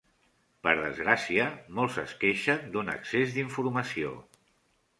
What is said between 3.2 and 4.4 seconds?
d'informació.